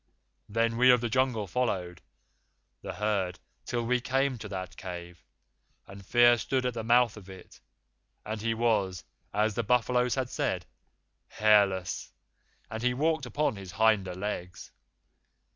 [0.49, 2.01] Then we of the Jungle followed
[2.81, 5.23] the herd till we came to that cave,
[5.85, 7.59] and Fear stood at the mouth of it,
[8.25, 10.65] and he was, as the buffaloes had said,
[11.27, 12.11] hairless,
[12.67, 14.71] and he walked upon his hinder legs.